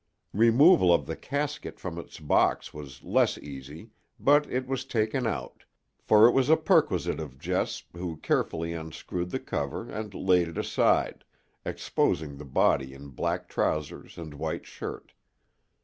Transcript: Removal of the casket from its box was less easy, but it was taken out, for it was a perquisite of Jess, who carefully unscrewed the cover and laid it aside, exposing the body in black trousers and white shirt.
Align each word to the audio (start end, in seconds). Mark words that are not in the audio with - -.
Removal 0.33 0.91
of 0.91 1.05
the 1.05 1.15
casket 1.15 1.79
from 1.79 1.99
its 1.99 2.19
box 2.19 2.73
was 2.73 3.03
less 3.03 3.37
easy, 3.37 3.91
but 4.19 4.51
it 4.51 4.65
was 4.65 4.83
taken 4.83 5.27
out, 5.27 5.63
for 5.99 6.27
it 6.27 6.31
was 6.31 6.49
a 6.49 6.57
perquisite 6.57 7.19
of 7.19 7.37
Jess, 7.37 7.83
who 7.93 8.17
carefully 8.17 8.73
unscrewed 8.73 9.29
the 9.29 9.39
cover 9.39 9.87
and 9.87 10.11
laid 10.15 10.47
it 10.47 10.57
aside, 10.57 11.23
exposing 11.65 12.37
the 12.37 12.45
body 12.45 12.95
in 12.95 13.09
black 13.09 13.47
trousers 13.47 14.17
and 14.17 14.33
white 14.33 14.65
shirt. 14.65 15.13